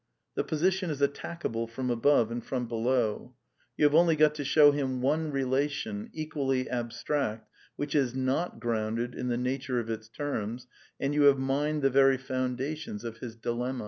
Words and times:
The 0.33 0.43
position 0.43 0.89
is 0.89 0.99
attackable 0.99 1.69
from 1.69 1.91
above 1.91 2.31
and 2.31 2.43
from 2.43 2.67
below. 2.67 3.35
You 3.77 3.85
have 3.85 3.93
only 3.93 4.15
got 4.15 4.33
to 4.33 4.43
show 4.43 4.71
him 4.71 4.99
one 4.99 5.29
relation, 5.29 6.09
equally 6.11 6.67
ab 6.67 6.89
j 6.89 6.95
stract, 6.95 7.41
which 7.75 7.93
is 7.93 8.15
not 8.15 8.59
grounded 8.59 9.13
in 9.13 9.27
the 9.27 9.37
nature 9.37 9.79
of 9.79 9.91
its 9.91 10.09
termsJ 10.09 10.65
and 10.99 11.13
you 11.13 11.21
have 11.25 11.37
mined 11.37 11.83
the 11.83 11.91
very 11.91 12.17
foundations 12.17 13.03
of 13.03 13.17
his 13.19 13.35
dilemma! 13.35 13.79